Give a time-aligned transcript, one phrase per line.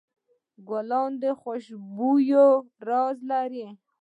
[0.67, 2.31] ګلان د خوشبویۍ
[2.89, 3.67] راز لري.